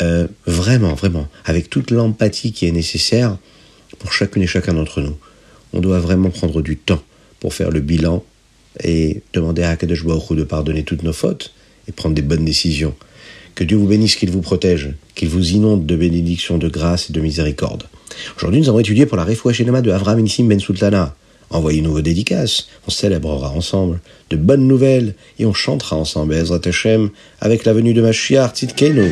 euh, 0.00 0.28
vraiment, 0.46 0.94
vraiment, 0.94 1.28
avec 1.44 1.68
toute 1.68 1.90
l'empathie 1.90 2.52
qui 2.52 2.66
est 2.66 2.72
nécessaire 2.72 3.36
pour 3.98 4.12
chacune 4.12 4.42
et 4.42 4.46
chacun 4.46 4.74
d'entre 4.74 5.00
nous 5.00 5.16
on 5.72 5.80
doit 5.80 6.00
vraiment 6.00 6.30
prendre 6.30 6.62
du 6.62 6.76
temps 6.76 7.02
pour 7.38 7.54
faire 7.54 7.70
le 7.70 7.80
bilan 7.80 8.22
et 8.82 9.22
demander 9.32 9.62
à 9.62 9.70
Akadosh 9.70 10.04
Baruch 10.04 10.32
de 10.32 10.44
pardonner 10.44 10.84
toutes 10.84 11.02
nos 11.02 11.12
fautes 11.12 11.52
et 11.88 11.92
prendre 11.92 12.14
des 12.14 12.22
bonnes 12.22 12.44
décisions. 12.44 12.94
Que 13.54 13.64
Dieu 13.64 13.76
vous 13.76 13.86
bénisse, 13.86 14.16
qu'il 14.16 14.30
vous 14.30 14.40
protège, 14.40 14.94
qu'il 15.14 15.28
vous 15.28 15.50
inonde 15.50 15.86
de 15.86 15.96
bénédictions, 15.96 16.58
de 16.58 16.68
grâce 16.68 17.10
et 17.10 17.12
de 17.12 17.20
miséricorde. 17.20 17.84
Aujourd'hui, 18.36 18.60
nous 18.60 18.68
avons 18.68 18.78
étudié 18.78 19.06
pour 19.06 19.16
la 19.16 19.24
Refoua 19.24 19.52
de 19.52 19.90
Avram 19.90 20.20
Nissim 20.20 20.44
Ben 20.44 20.60
Sultana. 20.60 21.14
Envoyez-nous 21.50 21.92
vos 21.92 22.00
dédicaces, 22.00 22.68
on 22.86 22.90
célébrera 22.90 23.50
ensemble 23.50 24.00
de 24.30 24.36
bonnes 24.36 24.68
nouvelles 24.68 25.14
et 25.40 25.46
on 25.46 25.52
chantera 25.52 25.96
ensemble 25.96 26.34
Ezrat 26.34 26.60
Hashem 26.64 27.10
avec 27.40 27.64
la 27.64 27.72
venue 27.72 27.92
de 27.92 28.02
Mashiach 28.02 28.54
Tzidkenu. 28.54 29.10